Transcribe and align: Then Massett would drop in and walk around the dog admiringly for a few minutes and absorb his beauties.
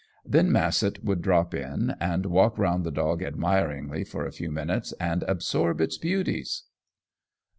Then 0.25 0.49
Massett 0.51 1.03
would 1.03 1.21
drop 1.21 1.53
in 1.53 1.93
and 1.99 2.25
walk 2.25 2.57
around 2.57 2.81
the 2.81 2.89
dog 2.91 3.21
admiringly 3.21 4.03
for 4.03 4.25
a 4.25 4.31
few 4.31 4.49
minutes 4.51 4.93
and 4.99 5.21
absorb 5.27 5.77
his 5.77 5.99
beauties. 5.99 6.63